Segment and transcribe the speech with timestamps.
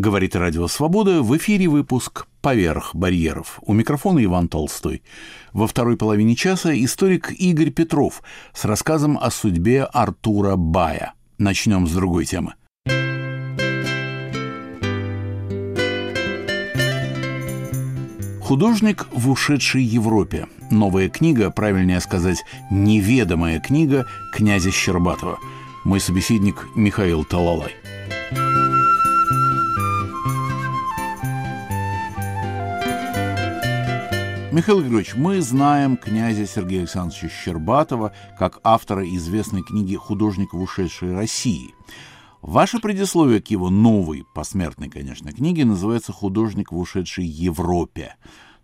[0.00, 1.20] Говорит Радио Свобода.
[1.20, 3.58] В эфире выпуск «Поверх барьеров».
[3.60, 5.02] У микрофона Иван Толстой.
[5.52, 8.22] Во второй половине часа историк Игорь Петров
[8.54, 11.12] с рассказом о судьбе Артура Бая.
[11.36, 12.54] Начнем с другой темы.
[18.40, 20.46] Художник в ушедшей Европе.
[20.70, 25.38] Новая книга, правильнее сказать, неведомая книга князя Щербатова.
[25.84, 27.79] Мой собеседник Михаил Талалай.
[34.52, 41.14] Михаил Григорьевич, мы знаем князя Сергея Александровича Щербатова как автора известной книги «Художник в ушедшей
[41.14, 41.72] России».
[42.42, 48.16] Ваше предисловие к его новой, посмертной, конечно, книге называется «Художник в ушедшей Европе».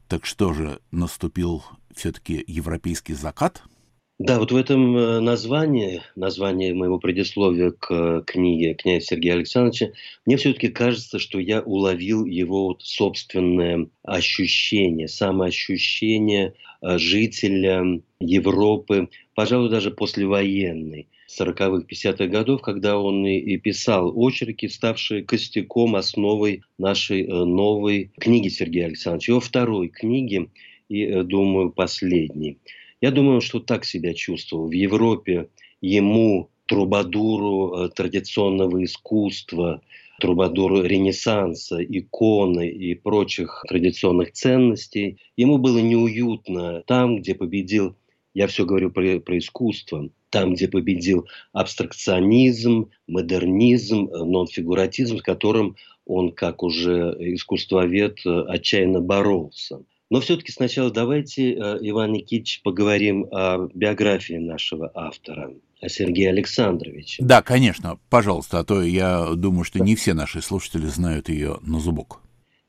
[0.09, 1.63] Так что же, наступил
[1.95, 3.63] все-таки европейский закат–
[4.19, 9.91] да, вот в этом э, названии, названии моего предисловия к э, книге князя Сергея Александровича,
[10.25, 19.69] мне все-таки кажется, что я уловил его вот собственное ощущение, самоощущение э, жителя Европы, пожалуй,
[19.69, 21.09] даже послевоенной.
[21.39, 28.87] 40-х, 50-х годов, когда он и, писал очерки, ставшие костяком, основой нашей новой книги Сергея
[28.87, 30.49] Александровича, его второй книги
[30.89, 32.59] и, думаю, последней.
[33.01, 34.69] Я думаю, что так себя чувствовал.
[34.69, 35.49] В Европе
[35.81, 39.83] ему, трубадуру э, традиционного искусства,
[40.19, 47.97] трубадуру Ренессанса, иконы и прочих традиционных ценностей, ему было неуютно там, где победил,
[48.35, 55.77] я все говорю про, про искусство, там, где победил абстракционизм, модернизм, э, нонфигуратизм, с которым
[56.07, 59.85] он, как уже искусствовед, э, отчаянно боролся.
[60.11, 67.25] Но все-таки сначала давайте, э, Иван Никитич, поговорим о биографии нашего автора, о Сергее Александровиче.
[67.25, 71.81] Да, конечно, пожалуйста, а то я думаю, что не все наши слушатели знают ее на
[71.81, 72.21] зубок.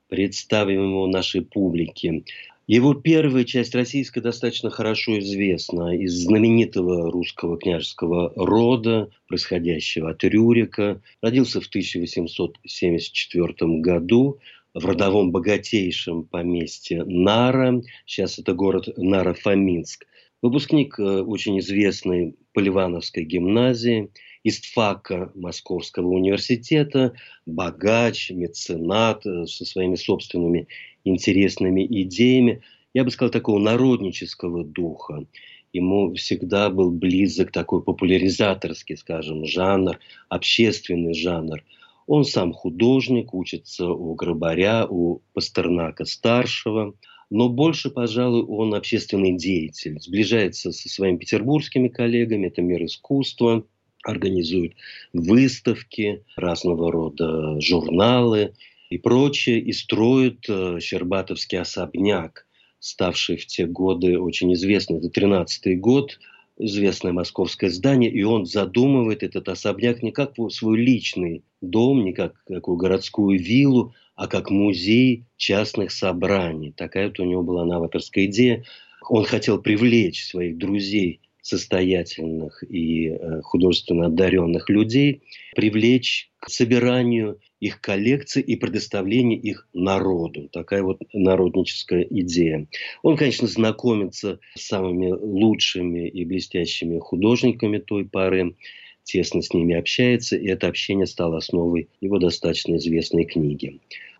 [0.09, 2.23] Представим его нашей публике.
[2.65, 11.01] Его первая часть российская достаточно хорошо известна из знаменитого русского княжеского рода, происходящего от Рюрика.
[11.21, 14.39] Родился в 1874 году
[14.79, 20.05] в родовом богатейшем поместье Нара, сейчас это город Наро-Фоминск.
[20.43, 24.11] Выпускник э, очень известной Поливановской гимназии,
[24.43, 27.13] истфака Московского университета,
[27.47, 30.67] богач, меценат э, со своими собственными
[31.03, 32.61] интересными идеями.
[32.93, 35.25] Я бы сказал, такого народнического духа.
[35.73, 39.97] Ему всегда был близок такой популяризаторский, скажем, жанр,
[40.29, 41.63] общественный жанр–
[42.07, 46.95] он сам художник, учится у Грабаря, у Пастернака-старшего,
[47.29, 53.65] но больше, пожалуй, он общественный деятель, сближается со своими петербургскими коллегами, это мир искусства,
[54.03, 54.73] организует
[55.11, 58.53] выставки, разного рода журналы
[58.89, 62.47] и прочее, и строит э, Щербатовский особняк,
[62.79, 64.99] ставший в те годы очень известный.
[64.99, 66.19] Это 13-й год,
[66.57, 72.33] известное московское здание, и он задумывает этот особняк не как свой личный дом, не как
[72.47, 76.73] такую городскую виллу, а как музей частных собраний.
[76.75, 78.63] Такая вот у него была новаторская идея.
[79.09, 85.21] Он хотел привлечь своих друзей состоятельных и э, художественно одаренных людей,
[85.55, 90.49] привлечь к собиранию их коллекций и предоставлению их народу.
[90.51, 92.67] Такая вот народническая идея.
[93.01, 98.55] Он, конечно, знакомится с самыми лучшими и блестящими художниками той поры,
[99.03, 103.79] тесно с ними общается, и это общение стало основой его достаточно известной книги.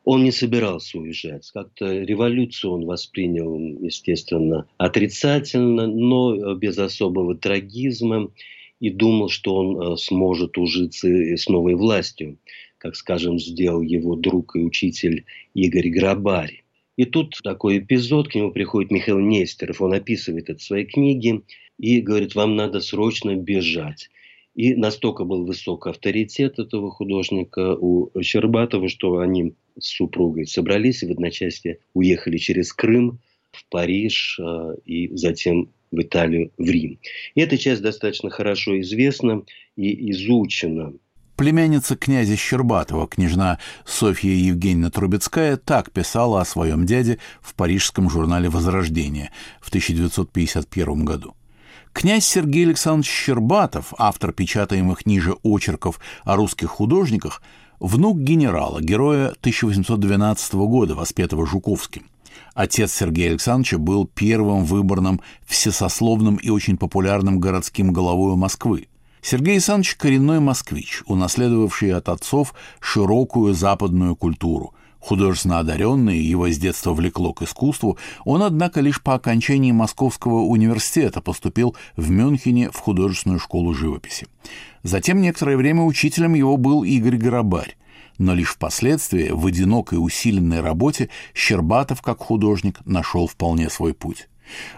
[0.09, 1.51] Он не собирался уезжать.
[1.51, 8.31] Как-то революцию он воспринял, естественно, отрицательно, но без особого трагизма
[8.79, 12.37] и думал, что он э, сможет ужиться с новой властью,
[12.77, 16.63] как, скажем, сделал его друг и учитель Игорь Грабарь.
[16.95, 21.41] И тут такой эпизод, к нему приходит Михаил Нестеров, он описывает это в своей книге
[21.77, 24.09] и говорит, вам надо срочно бежать.
[24.57, 31.05] И настолько был высок авторитет этого художника у Щербатова, что они с супругой собрались и
[31.05, 33.19] в одночасье уехали через Крым
[33.51, 36.97] в Париж э, и затем в Италию, в Рим.
[37.35, 39.43] И эта часть достаточно хорошо известна
[39.75, 40.93] и изучена.
[41.35, 48.49] Племянница князя Щербатова, княжна Софья Евгеньевна Трубецкая, так писала о своем дяде в парижском журнале
[48.49, 49.29] «Возрождение»
[49.61, 51.36] в 1951 году.
[51.97, 57.41] Князь Сергей Александрович Щербатов, автор печатаемых ниже очерков о русских художниках,
[57.79, 62.05] внук генерала, героя 1812 года, воспетого Жуковским.
[62.53, 68.89] Отец Сергея Александровича был первым выборным всесословным и очень популярным городским головой Москвы.
[69.23, 74.75] Сергей Александрович– коренной москвич, унаследовавший от отцов широкую западную культуру.
[74.99, 81.21] Художественно одаренный, его с детства влекло к искусству, он, однако, лишь по окончании Московского университета
[81.21, 84.27] поступил в Мюнхене в художественную школу живописи.
[84.83, 87.75] Затем некоторое время учителем его был Игорь Горобарь
[88.17, 94.27] но лишь впоследствии в одинокой усиленной работе Щербатов как художник нашел вполне свой путь.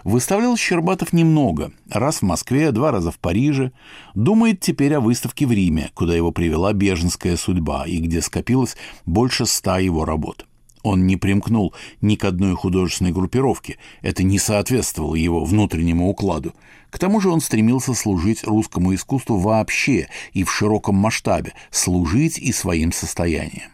[0.04, 3.72] Выставлял Щербатов немного, раз в Москве, два раза в Париже.
[4.14, 8.76] Думает теперь о выставке в Риме, куда его привела беженская судьба и где скопилось
[9.06, 10.46] больше ста его работ.
[10.82, 16.54] Он не примкнул ни к одной художественной группировке, это не соответствовало его внутреннему укладу.
[16.88, 22.52] К тому же он стремился служить русскому искусству вообще и в широком масштабе, служить и
[22.52, 23.70] своим состоянием.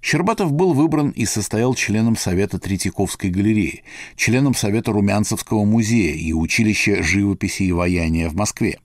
[0.00, 3.82] Щербатов был выбран и состоял членом Совета Третьяковской галереи,
[4.16, 8.78] членом Совета Румянцевского музея и училища живописи и ваяния в Москве.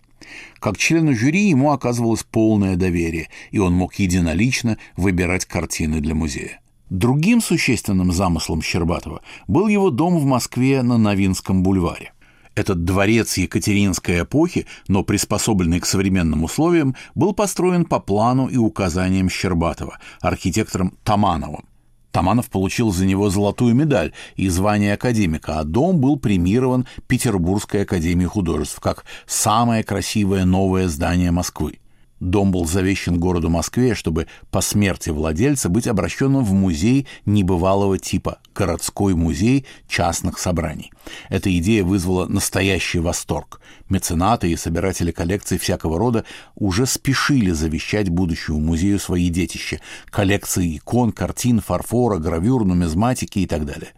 [0.60, 6.62] Как члену жюри ему оказывалось полное доверие, и он мог единолично выбирать картины для музея.
[6.90, 12.14] Другим существенным замыслом Щербатова был его дом в Москве на Новинском бульваре.
[12.56, 19.30] Этот дворец Екатеринской эпохи, но приспособленный к современным условиям, был построен по плану и указаниям
[19.30, 21.66] Щербатова, архитектором Тамановым.
[22.12, 28.30] Таманов получил за него золотую медаль и звание академика, а дом был премирован Петербургской академией
[28.30, 31.80] художеств как самое красивое новое здание Москвы.
[32.20, 38.38] Дом был завещен городу Москве, чтобы по смерти владельца быть обращенным в музей небывалого типа–
[38.54, 40.92] городской музей частных собраний.
[41.30, 43.60] Эта идея вызвала настоящий восторг.
[43.90, 49.80] Меценаты и собиратели коллекций всякого рода уже спешили завещать будущему музею свои детища–
[50.10, 53.92] коллекции икон, картин, фарфора, гравюр, нумизматики и так далее.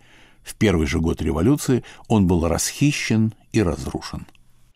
[0.44, 4.28] В первый же год революции он был расхищен и разрушен.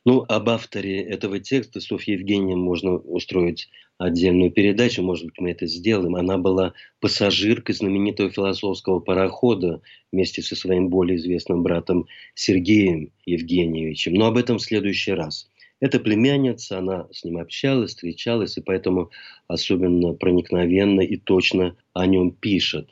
[0.05, 5.67] Ну, об авторе этого текста Софья Евгения можно устроить отдельную передачу, может быть, мы это
[5.67, 6.15] сделаем.
[6.15, 9.81] Она была пассажиркой знаменитого философского парохода
[10.11, 14.13] вместе со своим более известным братом Сергеем Евгеньевичем.
[14.13, 15.49] Но об этом в следующий раз.
[15.81, 19.11] Это племянница, она с ним общалась, встречалась, и поэтому
[19.47, 22.89] особенно проникновенно и точно о нем пишет.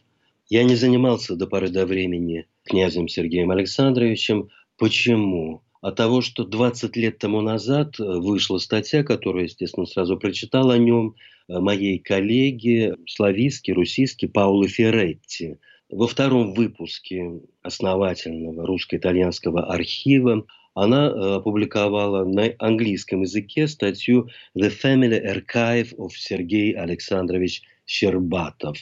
[0.49, 4.49] Я не занимался до поры до времени князем Сергеем Александровичем.
[4.77, 5.61] Почему?
[5.87, 10.77] От того, что 20 лет тому назад э, вышла статья, которую, естественно, сразу прочитал о
[10.77, 11.15] нем,
[11.47, 15.59] э, моей коллеги, славистки, русистки Паулы Ферретти.
[15.89, 25.23] Во втором выпуске основательного русско-итальянского архива она э, опубликовала на английском языке статью «The Family
[25.23, 28.77] Archive of Сергей Александрович Щербатов»,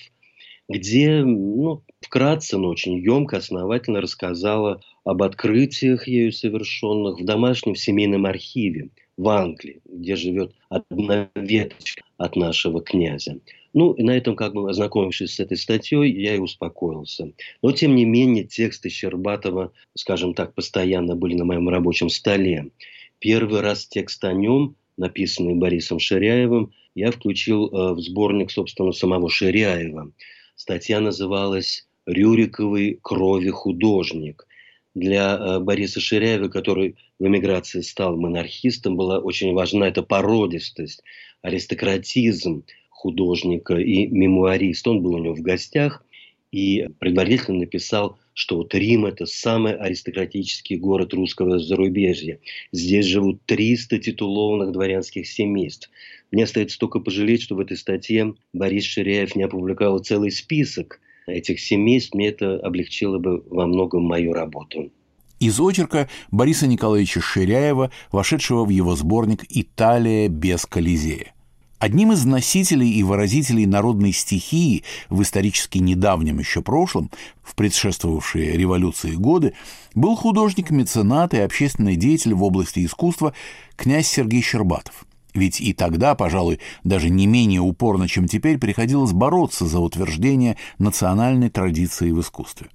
[0.67, 8.25] где ну, вкратце, но очень емко, основательно рассказала об открытиях ею совершенных в домашнем семейном
[8.25, 13.39] архиве в Англии, где живет одна веточка от нашего князя.
[13.73, 17.33] Ну, и на этом, как бы ознакомившись с этой статьей, я и успокоился.
[17.61, 22.71] Но, тем не менее, тексты Щербатова, скажем так, постоянно были на моем рабочем столе.
[23.19, 29.29] Первый раз текст о нем, написанный Борисом Ширяевым, я включил э, в сборник, собственно, самого
[29.29, 30.11] Ширяева.
[30.55, 34.47] Статья называлась «Рюриковый крови художник».
[34.93, 41.03] Для э, Бориса Ширяева, который в эмиграции стал монархистом, была очень важна эта породистость,
[41.41, 44.87] аристократизм художника и мемуарист.
[44.87, 46.05] Он был у него в гостях
[46.51, 52.39] и предварительно написал, что вот Рим– это самый аристократический город русского зарубежья.
[52.71, 55.89] Здесь живут 300 титулованных дворянских семейств.
[56.35, 61.61] Мне остается только пожалеть, что в этой статье Борис Ширяев не опубликовал целый список этих
[61.61, 62.13] семейств.
[62.13, 64.91] Мне это облегчило бы во многом мою работу.
[65.39, 71.33] Из очерка Бориса Николаевича Ширяева, вошедшего в его сборник «Италия без Колизея».
[71.79, 77.11] Одним из носителей и выразителей народной стихии в исторически недавнем еще прошлом,
[77.43, 79.53] в предшествовавшие революции годы,
[79.93, 83.33] был художник-меценат и общественный деятель в области искусства
[83.77, 89.65] князь Сергей Щербатов– ведь и тогда, пожалуй, даже не менее упорно, чем теперь, приходилось бороться
[89.67, 92.69] за утверждение национальной традиции в искусстве.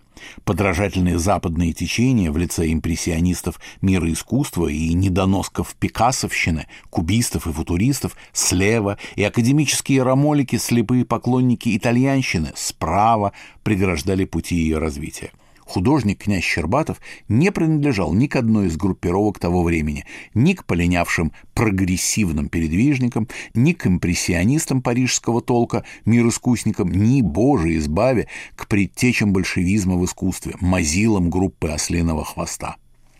[0.44, 8.98] Подражательные западные течения в лице импрессионистов мира искусства и недоносков пикассовщины, кубистов и футуристов слева
[9.16, 15.30] и академические ромолики, слепые поклонники итальянщины справа преграждали пути ее развития.
[15.70, 21.30] Художник князь Щербатов не принадлежал ни к одной из группировок того времени, ни к полинявшим
[21.54, 30.04] прогрессивным передвижникам, ни к импрессионистам парижского толка, мир-искусникам, ни, боже избави, к предтечам большевизма в
[30.04, 32.74] искусстве, мазилам группы ослиного хвоста.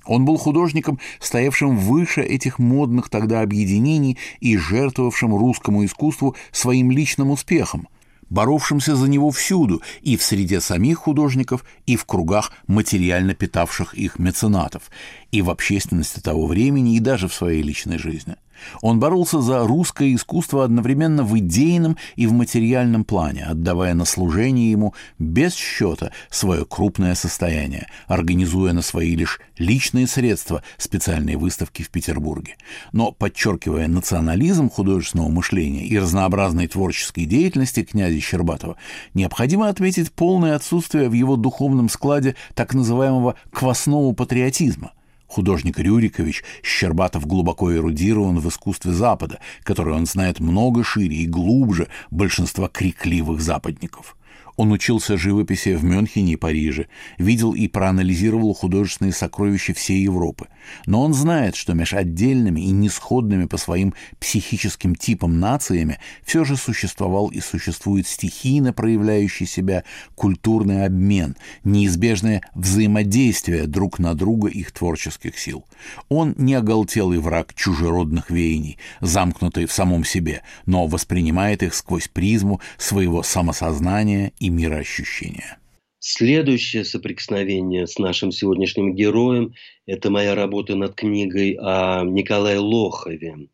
[0.05, 7.31] Он был художником, стоявшим выше этих модных тогда объединений и жертвовавшим русскому искусству своим личным
[7.31, 7.87] успехом,
[8.31, 14.19] боровшимся за него всюду, и в среде самих художников, и в кругах материально питавших их
[14.19, 14.91] меценатов,
[15.33, 18.37] и в общественности того времени, и даже в своей личной жизни–
[18.83, 24.71] он боролся за русское искусство одновременно в идейном и в материальном плане, отдавая на служение
[24.71, 31.91] ему без счета свое крупное состояние, организуя на свои лишь личные средства специальные выставки в
[31.91, 32.57] Петербурге.
[32.93, 38.77] Но, подчеркивая национализм художественного мышления и разнообразной творческой деятельности князя Щербатова,
[39.15, 44.93] необходимо отметить полное отсутствие в его духовном складе так называемого «квасного патриотизма»,
[45.31, 51.87] Художник Рюрикович Щербатов глубоко эрудирован в искусстве Запада, которое он знает много шире и глубже
[52.11, 54.17] большинства крикливых западников.
[54.61, 60.49] Он учился живописи в Мюнхене и Париже, видел и проанализировал художественные сокровища всей Европы.
[60.85, 66.59] Но он знает, что между отдельными и несходными по своим психическим типам нациями все же
[66.59, 69.83] существовал и существует стихийно проявляющий себя
[70.15, 75.65] культурный обмен, неизбежное взаимодействие друг на друга их творческих сил.
[76.11, 82.61] Он не оголтелый враг чужеродных веяний, замкнутый в самом себе, но воспринимает их сквозь призму
[82.77, 85.59] своего самосознания и мироощущения.
[85.99, 89.55] Следующее соприкосновение с нашим сегодняшним героем–
[89.87, 93.49] это моя работа над книгой о Николае Лохове.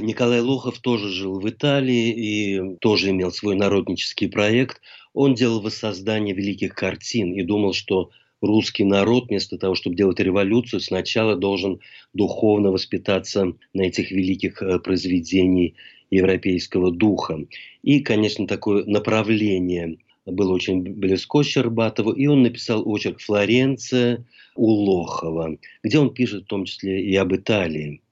[0.00, 4.80] Николай Лохов тоже жил в Италии и тоже имел свой народнический проект.
[5.12, 10.80] Он делал воссоздание великих картин и думал, что русский народ вместо того, чтобы делать революцию,
[10.80, 11.80] сначала должен
[12.14, 15.72] духовно воспитаться на этих великих э, произведениях
[16.10, 17.38] европейского духа.
[17.82, 24.24] И, конечно, такое направление было очень близко Щербатову, и он написал очерк «Флоренция»
[24.54, 28.02] у Лохова, где он пишет в том числе и об Италии.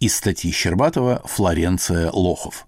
[0.00, 2.66] Из статьи Щербатова «Флоренция Лохов».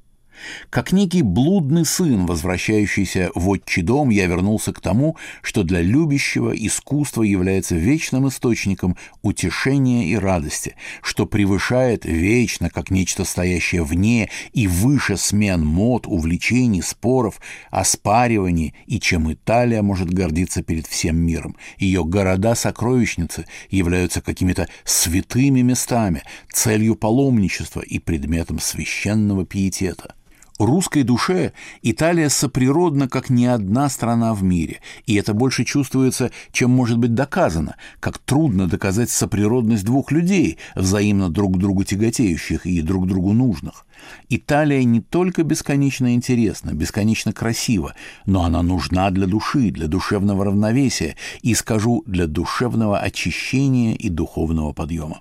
[0.71, 6.51] Как некий блудный сын, возвращающийся в отчий дом, я вернулся к тому, что для любящего
[6.51, 14.67] искусство является вечным источником утешения и радости, что превышает вечно, как нечто стоящее вне и
[14.67, 17.41] выше смен мод, увлечений, споров,
[17.71, 21.57] оспариваний, и чем Италия может гордиться перед всем миром.
[21.79, 30.15] Ее города-сокровищницы являются какими-то святыми местами, целью паломничества и предметом священного пиетета.
[30.59, 36.71] Русской душе Италия соприродна, как ни одна страна в мире, и это больше чувствуется, чем
[36.71, 43.07] может быть доказано, как трудно доказать соприродность двух людей, взаимно друг другу тяготеющих и друг
[43.07, 43.85] другу нужных.
[44.31, 47.95] Италия не только бесконечно интересна, бесконечно красива,
[48.25, 54.73] но она нужна для души, для душевного равновесия и, скажу, для душевного очищения и духовного
[54.73, 55.21] подъема.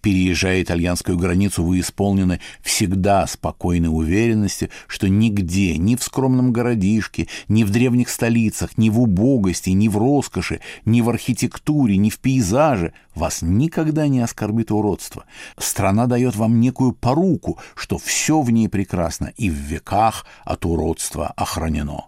[0.00, 7.64] Переезжая итальянскую границу, вы исполнены всегда спокойной уверенности, что нигде, ни в скромном городишке, ни
[7.64, 12.92] в древних столицах, ни в убогости, ни в роскоши, ни в архитектуре, ни в пейзаже
[13.14, 15.24] вас никогда не оскорбит уродство.
[15.58, 21.28] Страна дает вам некую поруку, что все в ней прекрасно и в веках от уродства
[21.36, 22.06] охранено.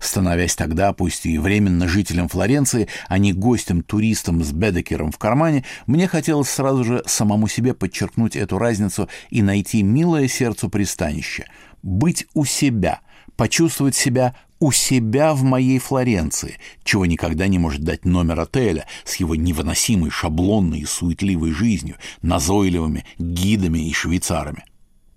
[0.00, 6.08] Становясь тогда, пусть и временно жителем Флоренции, а не гостем-туристом с Бедекером в кармане, мне
[6.08, 11.46] хотелось сразу же самому себе подчеркнуть эту разницу и найти милое сердцу пристанище.
[11.82, 13.00] Быть у себя,
[13.36, 19.16] почувствовать себя у себя в моей Флоренции, чего никогда не может дать номер отеля с
[19.16, 24.64] его невыносимой шаблонной и суетливой жизнью, назойливыми гидами и швейцарами.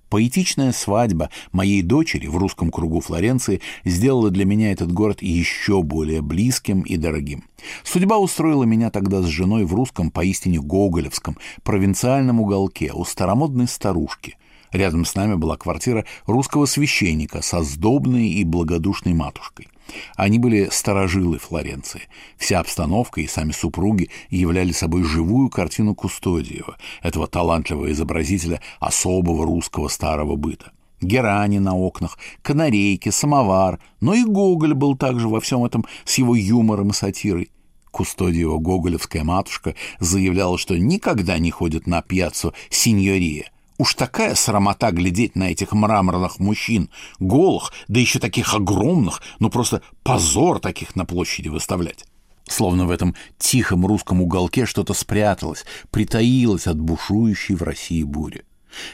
[0.10, 6.22] Поэтичная свадьба моей дочери в русском кругу Флоренции сделала для меня этот город еще более
[6.22, 7.44] близким и дорогим.
[7.84, 14.38] Судьба устроила меня тогда с женой в русском, поистине гоголевском, провинциальном уголке у старомодной старушки.
[14.72, 19.68] Рядом с нами была квартира русского священника со сдобной и благодушной матушкой.
[20.16, 22.02] Они были старожилы Флоренции.
[22.38, 29.88] Вся обстановка и сами супруги являли собой живую картину Кустодиева, этого талантливого изобразителя особого русского
[29.88, 30.72] старого быта.
[31.00, 36.36] Герани на окнах, канарейки, самовар, но и Гоголь был также во всем этом с его
[36.36, 37.52] юмором и сатирой.
[37.92, 45.36] Кустодиева гоголевская матушка заявляла, что никогда не ходит на пьяцу синьория, Уж такая срамота глядеть
[45.36, 51.50] на этих мраморных мужчин, голых, да еще таких огромных, ну просто позор таких на площади
[51.50, 52.06] выставлять.
[52.50, 58.46] Словно в этом тихом русском уголке что-то спряталось, притаилось от бушующей в России бури.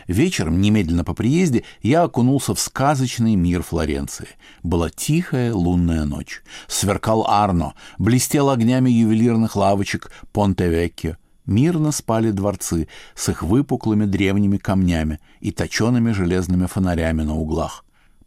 [0.08, 4.30] Вечером, немедленно по приезде, я окунулся в сказочный мир Флоренции.
[4.64, 6.42] Была тихая лунная ночь.
[6.68, 11.18] Сверкал Арно, блестел огнями ювелирных лавочек Понте-Веккио.
[11.46, 17.84] Мирно спали дворцы с их выпуклыми древними камнями и точеными железными фонарями на углах.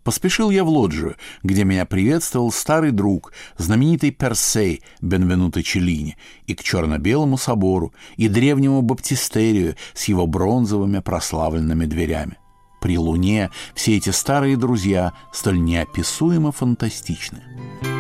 [0.07, 6.63] Поспешил я в лоджию, где меня приветствовал старый друг, знаменитый Персей Бенвенуто Челлини, и к
[6.63, 12.39] черно-белому собору, и древнему баптистерию с его бронзовыми прославленными дверями.
[12.81, 17.96] При луне все эти старые друзья столь неописуемо фантастичны.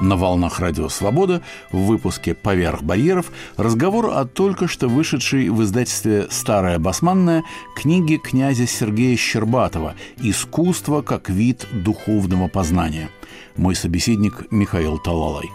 [0.00, 6.26] На волнах Радио Свобода в выпуске «Поверх барьеров» разговор о только что вышедшей в издательстве
[6.30, 7.44] «Старая басманная»
[7.76, 13.10] книге князя Сергея Щербатова «Искусство как вид духовного познания».
[13.56, 15.50] Мой собеседник Михаил Талалай.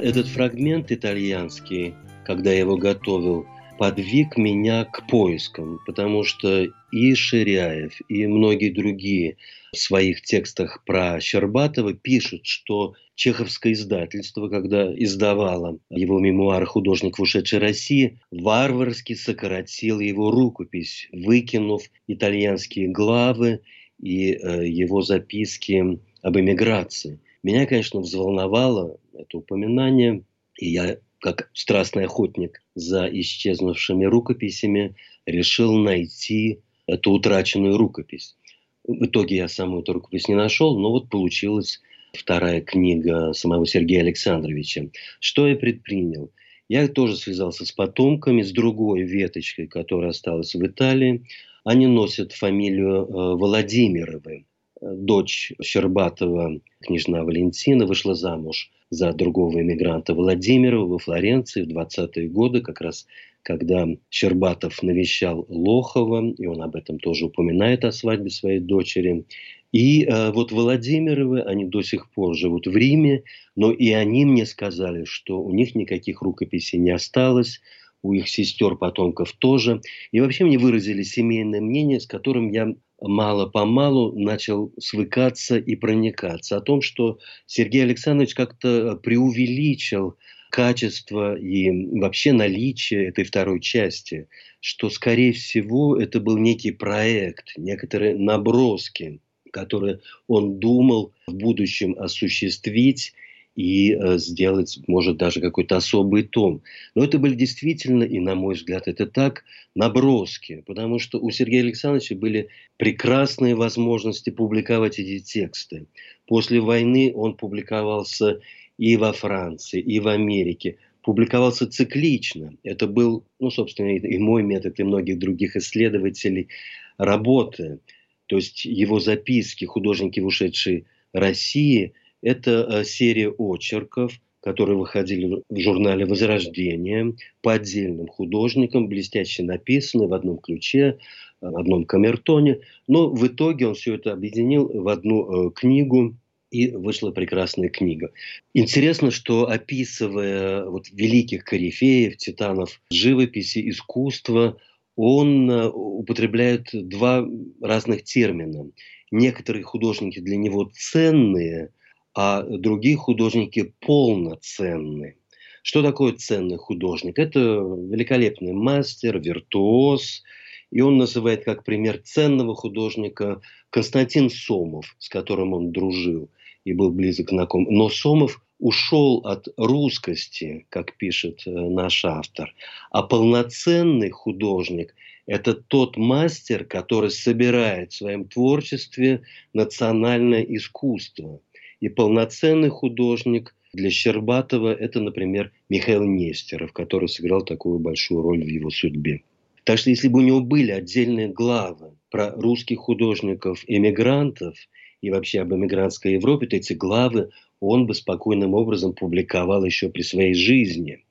[0.00, 1.94] Этот фрагмент итальянский,
[2.26, 3.46] когда я его готовил,
[3.82, 9.38] подвиг меня к поискам, потому что и Ширяев, и многие другие
[9.72, 17.22] в своих текстах про Щербатова пишут, что чеховское издательство, когда издавало его мемуары «Художник в
[17.22, 23.62] ушедшей России», варварски сократило его рукопись, выкинув итальянские главы
[24.00, 27.18] и э, его записки об эмиграции.
[27.42, 30.22] Меня, конечно, взволновало это упоминание,
[30.56, 38.36] и я как страстный охотник за исчезнувшими рукописями, решил найти эту утраченную рукопись.
[38.82, 41.80] В итоге я саму эту рукопись не нашел, но вот получилась
[42.12, 44.86] вторая книга самого Сергея Александровича.
[45.20, 46.32] Что я предпринял?
[46.68, 51.24] Я тоже связался с потомками, с другой веточкой, которая осталась в Италии.
[51.62, 54.46] Они носят фамилию э, Владимировы.
[54.82, 62.62] Дочь Щербатова, княжна Валентина, вышла замуж за другого иммигранта Владимира во Флоренции в 20-е годы,
[62.62, 63.06] как раз
[63.42, 69.24] когда Щербатов навещал Лохова, и он об этом тоже упоминает о свадьбе своей дочери.
[69.70, 73.22] И э, вот Владимировы, они до сих пор живут в Риме,
[73.56, 77.60] но и они мне сказали, что у них никаких рукописей не осталось,
[78.02, 79.80] у их сестер потомков тоже.
[80.10, 86.56] И вообще мне выразили семейное мнение, с которым я мало-помалу начал свыкаться и проникаться.
[86.56, 90.16] О том, что Сергей Александрович как-то преувеличил
[90.50, 94.28] качество и вообще наличие этой второй части,
[94.60, 103.14] что, скорее всего, это был некий проект, некоторые наброски, которые он думал в будущем осуществить
[103.54, 106.62] и э, сделать, может, даже какой-то особый том.
[106.94, 111.62] Но это были действительно, и на мой взгляд, это так, наброски, потому что у Сергея
[111.62, 115.86] Александровича были прекрасные возможности публиковать эти тексты.
[116.26, 118.40] После войны он публиковался
[118.78, 122.54] и во Франции, и в Америке, публиковался циклично.
[122.62, 126.48] Это был, ну, собственно, и мой метод, и многих других исследователей
[126.96, 127.80] работы.
[128.26, 135.60] То есть его записки «Художники в ушедшей России» Это э, серия очерков, которые выходили в
[135.60, 140.98] журнале «Возрождение» по отдельным художникам, блестяще написаны в одном ключе,
[141.40, 142.60] э, в одном камертоне.
[142.86, 146.16] Но в итоге он все это объединил в одну э, книгу,
[146.50, 148.10] и вышла прекрасная книга.
[148.52, 154.58] Интересно, что описывая вот великих корифеев, титанов живописи, искусства,
[154.94, 157.26] он употребляет два
[157.62, 158.70] разных термина.
[159.10, 161.70] Некоторые художники для него ценные–
[162.14, 165.16] а другие художники полноценны.
[165.62, 167.18] Что такое ценный художник?
[167.18, 170.22] Это великолепный мастер, виртуоз,
[170.70, 176.30] и он называет как пример ценного художника Константин Сомов, с которым он дружил
[176.64, 177.66] и был близок знаком.
[177.70, 182.54] Но Сомов ушел от русскости, как пишет э, наш автор.
[182.90, 184.94] А полноценный художник–
[185.26, 189.22] это тот мастер, который собирает в своем творчестве
[189.52, 191.40] национальное искусство–
[191.82, 198.46] и полноценный художник для Щербатова– это, например, Михаил Нестеров, который сыграл такую большую роль в
[198.46, 199.22] его судьбе.
[199.64, 204.56] Так что если бы у него были отдельные главы про русских художников, эмигрантов
[205.00, 210.02] и вообще об эмигрантской Европе, то эти главы он бы спокойным образом публиковал еще при
[210.02, 211.04] своей жизни,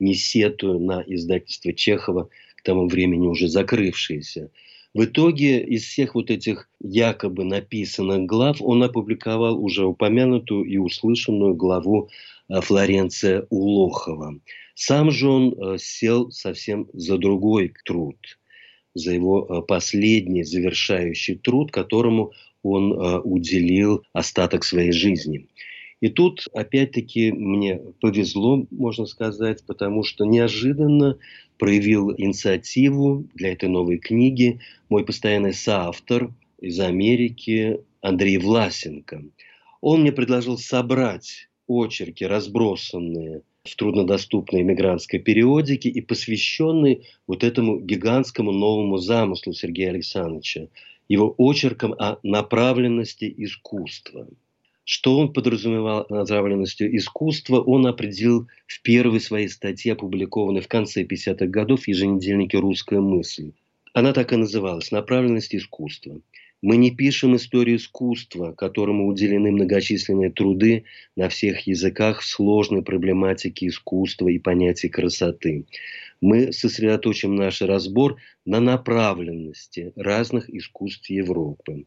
[0.00, 4.50] не сетуя на издательство Чехова, к тому времени уже закрывшееся.
[4.96, 11.54] В итоге из всех вот этих якобы написанных глав он опубликовал уже упомянутую и услышанную
[11.54, 12.08] главу
[12.48, 14.40] э, Флоренция Улохова.
[14.74, 18.16] Сам же он э, сел совсем за другой труд,
[18.94, 22.32] за его э, последний завершающий труд, которому
[22.62, 25.46] он уделил остаток своей жизни.
[26.00, 31.18] И тут, опять-таки, мне повезло, можно сказать, потому что неожиданно
[31.58, 39.24] проявил инициативу для этой новой книги мой постоянный соавтор из Америки Андрей Власенко.
[39.80, 48.52] Он мне предложил собрать очерки, разбросанные в труднодоступной мигрантской периодике и посвященные вот этому гигантскому
[48.52, 50.68] новому замыслу Сергея Александровича,
[51.08, 54.28] его очеркам о направленности искусства.
[54.88, 61.46] Что он подразумевал направленностью искусства, он определил в первой своей статье, опубликованной в конце 50-х
[61.46, 63.50] годов в еженедельнике «Русская мысль».
[63.94, 66.20] Она так и называлась «Направленность искусства».
[66.62, 70.84] Мы не пишем историю искусства, которому уделены многочисленные труды
[71.16, 75.66] на всех языках сложной проблематики искусства и понятия красоты.
[76.20, 81.86] Мы сосредоточим наш разбор на направленности разных искусств Европы.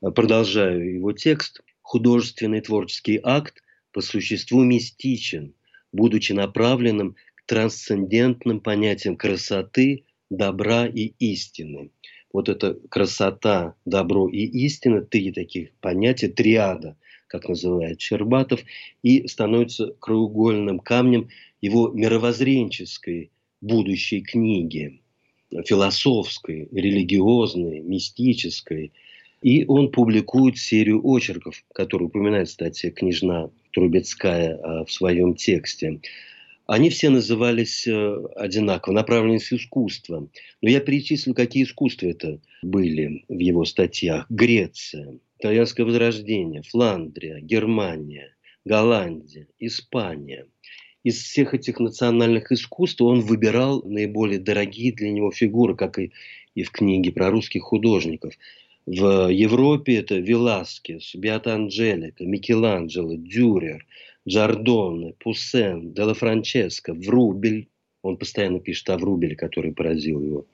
[0.00, 5.52] Продолжаю его текст художественный творческий акт по существу мистичен,
[5.92, 11.90] будучи направленным к трансцендентным понятиям красоты, добра и истины.
[12.32, 18.62] Вот эта красота, добро и истина, три таких понятия, триада, как называет Щербатов,
[19.02, 21.28] и становится краеугольным камнем
[21.60, 25.02] его мировоззренческой будущей книги,
[25.66, 28.94] философской, религиозной, мистической–
[29.42, 36.00] и он публикует серию очерков, которые упоминает, кстати, княжна Трубецкая а, в своем тексте.
[36.66, 40.28] Они все назывались э, одинаково, направленность искусства.
[40.62, 44.26] Но я перечислю, какие искусства это были в его статьях.
[44.30, 50.46] Греция, Итальянское возрождение, Фландрия, Германия, Голландия, Испания.
[51.02, 56.12] Из всех этих национальных искусств он выбирал наиболее дорогие для него фигуры, как и,
[56.54, 58.34] и в книге про русских художников–
[58.86, 63.86] в Европе это Веласкес, Биата Анджелика, Микеланджело, Дюрер,
[64.28, 67.68] Джардоне, Пуссен, Делла Франческо, Врубель.
[68.02, 70.46] Он постоянно пишет о Врубеле, который поразил его.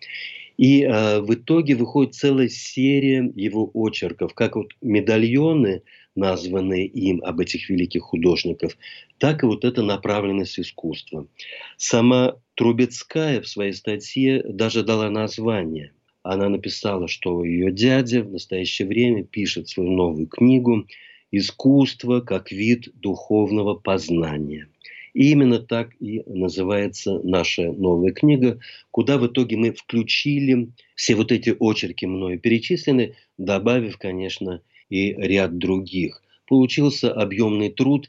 [0.58, 5.82] И э, в итоге выходит целая серия его очерков, как вот медальоны,
[6.14, 8.76] названные им об этих великих художников,
[9.18, 11.28] так и вот эта направленность искусства.
[11.76, 18.88] Сама Трубецкая в своей статье даже дала название– она написала, что ее дядя в настоящее
[18.88, 20.86] время пишет свою новую книгу
[21.30, 24.68] «Искусство как вид духовного познания».
[25.14, 31.32] И именно так и называется наша новая книга, куда в итоге мы включили все вот
[31.32, 36.22] эти очерки мною перечислены, добавив, конечно, и ряд других.
[36.46, 38.08] Получился объемный труд,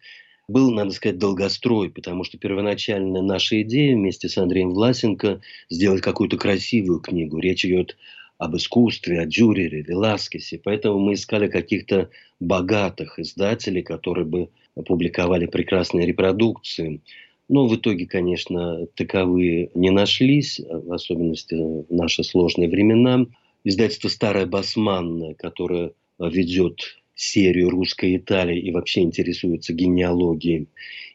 [0.49, 6.37] был, надо сказать, долгострой, потому что первоначально наша идея вместе с Андреем Власенко сделать какую-то
[6.37, 7.39] красивую книгу.
[7.39, 7.97] Речь идет
[8.37, 10.59] об искусстве, о Дюрере, Веласкесе.
[10.63, 12.09] Поэтому мы искали каких-то
[12.39, 17.01] богатых издателей, которые бы опубликовали прекрасные репродукции.
[17.49, 23.25] Но в итоге, конечно, таковые не нашлись, в особенности в наши сложные времена.
[23.63, 30.67] Издательство «Старая Басманная», которое ведет серию «Русская Италия» и вообще интересуется генеалогией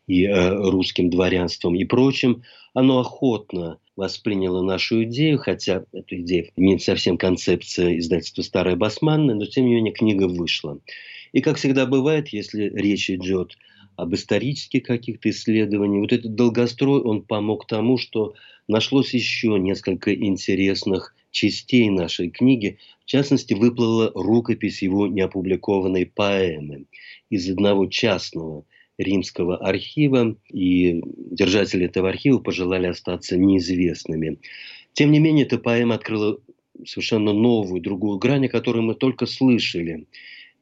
[0.07, 2.43] и э, русским дворянством и прочим,
[2.75, 9.47] оно охотно восприняло нашу идею, хотя эта идея не совсем концепция издательства «Старая Басманная», но
[9.47, 10.79] тем не менее книга вышла.
[11.33, 13.57] И как всегда бывает, если речь идет
[13.97, 18.35] об исторических каких-то исследованиях, вот этот долгострой, он помог тому, что
[18.69, 22.79] нашлось еще несколько интересных частей нашей книги.
[23.03, 26.87] В частности, выплыла рукопись его неопубликованной поэмы
[27.29, 28.65] из одного частного
[28.97, 34.39] римского архива, и держатели этого архива пожелали остаться неизвестными.
[34.93, 36.39] Тем не менее, эта поэма открыла
[36.87, 40.07] совершенно новую, другую грань, о которой мы только слышали.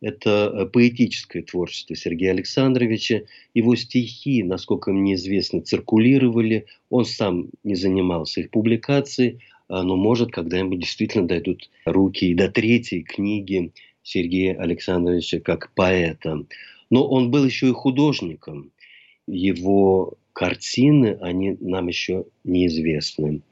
[0.01, 3.23] Это э, поэтическое творчество Сергея Александровича.
[3.55, 6.67] Его стихи, насколько мне известно, циркулировали.
[6.89, 13.03] Он сам не занимался их публикацией, но может когда-нибудь действительно дойдут руки и до третьей
[13.03, 13.72] книги
[14.03, 16.44] Сергея Александровича как поэта.
[16.90, 18.70] Но он был еще и художником.
[19.27, 23.42] Его картины, они нам еще неизвестны.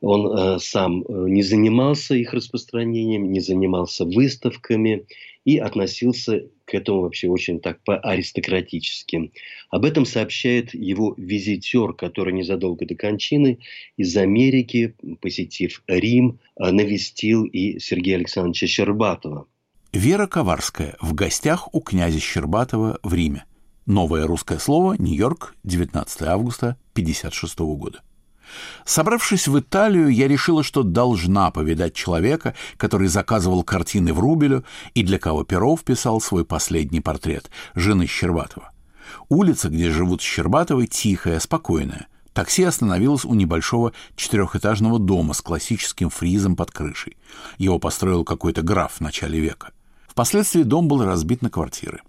[0.00, 5.06] Он э, сам э, не занимался их распространением, не занимался выставками
[5.44, 9.32] и относился к этому вообще очень так по-аристократически.
[9.70, 13.58] Об этом сообщает его визитер, который незадолго до кончины
[13.96, 19.46] из Америки, посетив Рим, э, навестил и Сергея Александровича Щербатова.
[19.92, 23.46] Вера Коварская в гостях у князя Щербатова в Риме.
[23.86, 28.02] Новое русское слово, Нью-Йорк, 19 августа 1956 года.
[28.84, 35.02] Собравшись в Италию, я решила, что должна повидать человека, который заказывал картины в Рубелю и
[35.02, 38.72] для кого Перов писал свой последний портрет– жены Щербатова.
[39.28, 42.06] Улица, где живут Щербатовы, тихая, спокойная.
[42.32, 47.16] Такси остановилось у небольшого четырехэтажного дома с классическим фризом под крышей.
[47.58, 49.72] Его построил какой-то граф в начале века.
[50.06, 52.00] Впоследствии дом был разбит на квартиры.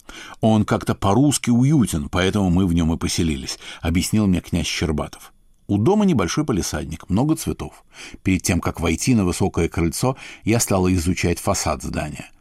[0.42, 5.34] Он как-то по-русски уютен, поэтому мы в нем и поселились, объяснил мне князь Щербатов.
[5.70, 7.84] У дома небольшой полисадник, много цветов.
[8.24, 12.32] Перед тем, как войти на высокое крыльцо, я стала изучать фасад здания.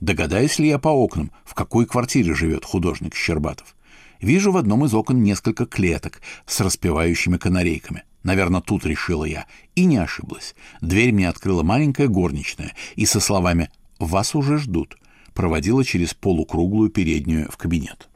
[0.00, 3.76] Догадаюсь ли я по окнам, в какой квартире живет художник Щербатов?
[4.22, 8.04] Вижу в одном из окон несколько клеток с распевающими канарейками.
[8.22, 9.44] Наверное, тут решила я.
[9.74, 10.54] И не ошиблась.
[10.80, 14.96] Дверь мне открыла маленькая горничная и со словами «Вас уже ждут»
[15.34, 18.07] проводила через полукруглую переднюю в кабинет.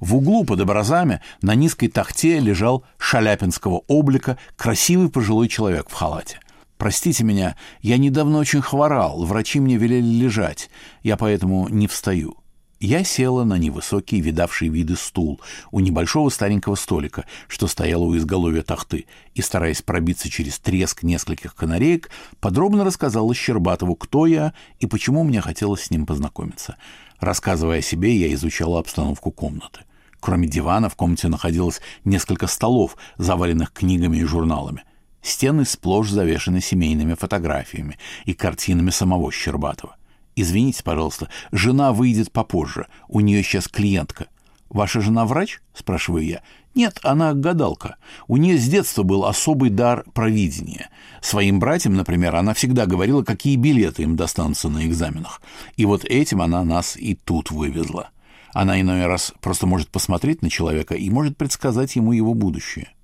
[0.00, 6.40] В углу под образами на низкой тахте лежал шаляпинского облика красивый пожилой человек в халате.
[6.78, 10.70] «Простите меня, я недавно очень хворал, врачи мне велели лежать,
[11.02, 12.40] я поэтому не встаю».
[12.82, 15.38] Я села на невысокий, видавший виды стул
[15.70, 19.04] у небольшого старенького столика, что стояло у изголовья тахты,
[19.34, 22.08] и, стараясь пробиться через треск нескольких канареек,
[22.40, 26.76] подробно рассказала Щербатову, кто я и почему мне хотелось с ним познакомиться.
[27.20, 29.80] Рассказывая о себе, я изучала обстановку комнаты.
[30.20, 34.84] Кроме дивана в комнате находилось несколько столов, заваленных книгами и журналами.
[35.22, 39.96] Стены сплошь завешены семейными фотографиями и картинами самого Щербатова.
[40.34, 42.86] «Извините, пожалуйста, жена выйдет попозже.
[43.08, 44.28] У нее сейчас клиентка».
[44.70, 46.42] «Ваша жена врач?»– спрашиваю я.
[46.76, 47.96] «Нет, она гадалка.
[48.28, 50.88] У нее с детства был особый дар провидения.
[51.20, 55.42] Своим братьям, например, она всегда говорила, какие билеты им достанутся на экзаменах.
[55.76, 58.10] И вот этим она нас и тут вывезла.
[58.52, 62.94] Она иной раз просто может посмотреть на человека и может предсказать ему его будущее».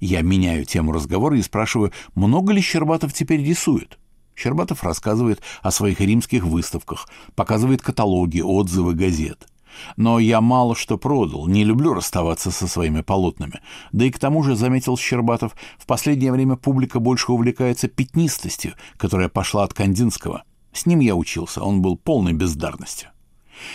[0.00, 3.98] Я меняю тему разговора и спрашиваю, много ли Щербатов теперь рисует.
[4.34, 9.46] Щербатов рассказывает о своих римских выставках, показывает каталоги, отзывы газет.
[9.96, 13.60] Но я мало что продал, не люблю расставаться со своими полотнами.
[13.92, 19.28] Да и к тому же, заметил Щербатов, в последнее время публика больше увлекается пятнистостью, которая
[19.28, 20.44] пошла от Кандинского.
[20.72, 23.10] С ним я учился, он был полной бездарностью.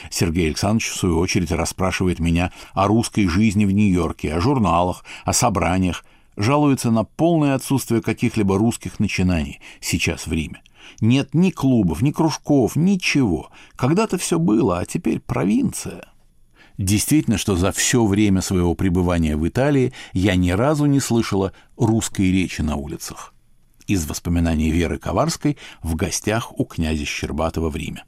[0.09, 5.33] Сергей Александрович, в свою очередь, расспрашивает меня о русской жизни в Нью-Йорке, о журналах, о
[5.33, 6.03] собраниях,
[6.37, 10.61] жалуется на полное отсутствие каких-либо русских начинаний сейчас в Риме.
[11.01, 13.51] Нет ни клубов, ни кружков, ничего.
[13.75, 16.05] Когда-то все было, а теперь провинция.
[16.77, 22.31] Действительно, что за все время своего пребывания в Италии я ни разу не слышала русской
[22.31, 23.33] речи на улицах.
[23.87, 28.03] Из воспоминаний Веры Коварской в гостях у князя Щербатова в Риме.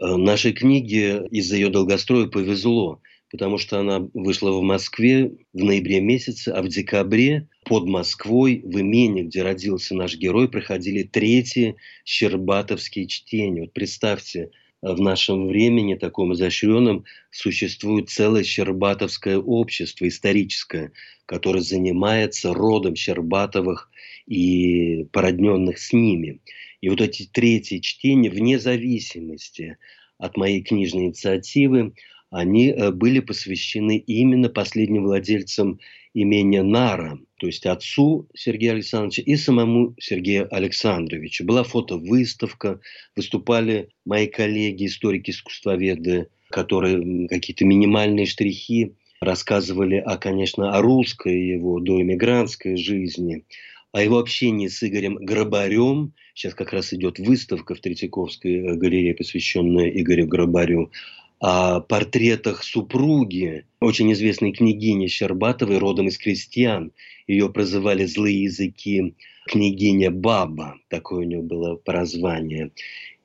[0.00, 6.00] Э, нашей книге из-за ее долгостроя повезло потому что она вышла в Москве в ноябре
[6.00, 13.06] месяце, а в декабре под Москвой, в имении, где родился наш герой, проходили третьи щербатовские
[13.06, 13.60] чтения.
[13.60, 14.50] Вот представьте,
[14.82, 20.90] в нашем времени, таком изощренном, существует целое щербатовское общество историческое,
[21.26, 23.88] которое занимается родом Щербатовых
[24.26, 26.40] и породненных с ними.
[26.80, 29.76] И вот эти третьи чтения, вне зависимости
[30.18, 31.92] от моей книжной инициативы,
[32.30, 35.78] они э, были посвящены именно последним владельцам
[36.14, 41.42] имения Нара, то есть отцу Сергея Александровича и самому Сергею Александровичу.
[41.46, 42.80] Была фотовыставка,
[43.16, 52.76] выступали мои коллеги, историки-искусствоведы, которые какие-то минимальные штрихи рассказывали, о, конечно, о русской его доэмигрантской
[52.76, 53.46] жизни,
[53.92, 56.12] о его общении с Игорем Грабарем.
[56.34, 60.92] Сейчас как раз идет выставка в Третьяковской э, галерее, посвященная Игорю Грабарю
[61.40, 66.92] о портретах супруги, очень известной княгини Щербатовой, родом из крестьян.
[67.26, 69.14] Ее прозывали злые языки
[69.46, 72.72] княгиня Баба, такое у нее было прозвание.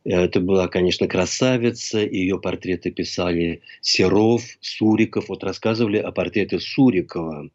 [0.06, 5.28] Это была, конечно, красавица, ее портреты писали Серов, Суриков.
[5.30, 7.50] Вот рассказывали о портрете Сурикова,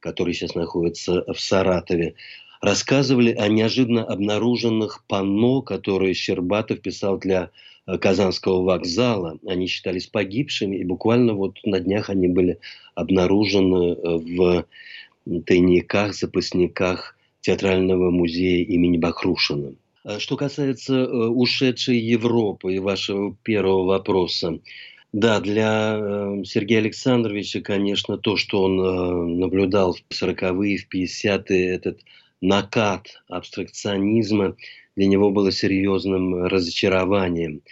[0.00, 2.14] который сейчас находится в Саратове.
[2.60, 7.50] Рассказывали о неожиданно обнаруженных панно, которые Щербатов писал для
[7.90, 12.58] Э, Казанского вокзала, они считались погибшими, и буквально вот на днях они были
[12.94, 14.64] обнаружены э, в
[15.46, 19.74] тайниках, запасниках Театрального музея имени Бахрушина.
[20.04, 24.58] А что касается э, ушедшей Европы и вашего первого вопроса,
[25.12, 25.98] да, для
[26.44, 31.98] Сергея Александровича, конечно, то, что он наблюдал в 40-е, в 50-е, этот
[32.40, 34.56] накат абстракционизма,
[34.96, 37.62] для него было серьезным разочарованием,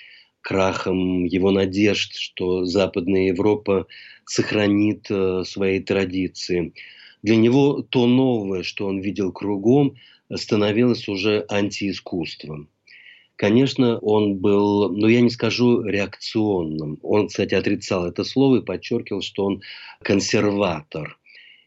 [0.40, 3.86] крахом его надежд, что Западная Европа
[4.24, 6.72] сохранит э, свои традиции.
[7.22, 9.96] Для него то новое, что он видел кругом,
[10.34, 12.68] становилось уже антиискусством.
[13.36, 16.98] Конечно, он был, ну я не скажу реакционным.
[17.02, 19.62] Он, кстати, отрицал это слово и подчеркивал, что он
[20.02, 21.18] консерватор.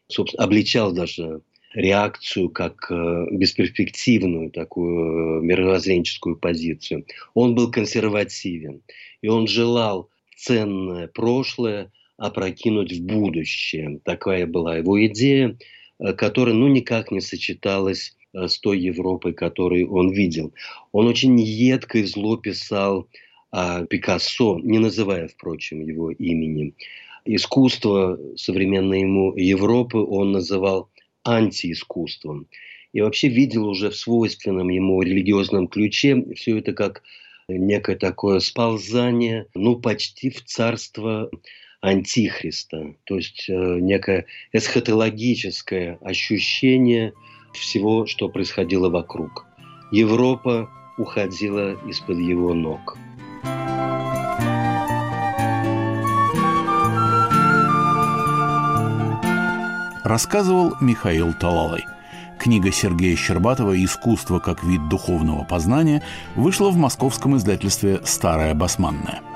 [0.06, 1.40] Собственно, обличал даже
[1.74, 7.06] реакцию как э, бесперспективную такую э, мировоззренческую позицию.
[7.34, 8.82] Он был консервативен,
[9.22, 14.00] и он желал ценное прошлое опрокинуть в будущее.
[14.04, 15.56] Такая была его идея,
[15.98, 20.54] э, которая ну, никак не сочеталась с той Европой, которую он видел.
[20.90, 23.08] Он очень едко и зло писал
[23.50, 26.74] о Пикассо, не называя, впрочем, его имени.
[27.26, 30.88] Искусство современной ему Европы он называл
[31.24, 32.46] антиискусством.
[32.92, 37.02] И вообще видел уже в свойственном ему религиозном ключе все это как
[37.48, 41.30] некое такое сползание, ну, почти в царство
[41.80, 42.94] антихриста.
[43.04, 47.12] То есть э, некое эсхатологическое ощущение
[47.54, 49.46] всего, что происходило вокруг.
[49.90, 52.96] Европа уходила из-под его ног.
[60.12, 61.86] Рассказывал Михаил Талалай.
[62.38, 66.02] Книга Сергея Щербатова «Искусство как вид духовного познания»
[66.36, 69.31] вышла в московском издательстве «Старая басманная».